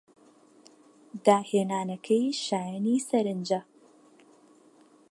داهێنانەکەی 1.25 2.25
شایانی 2.43 2.97
سەرنجە. 3.07 3.61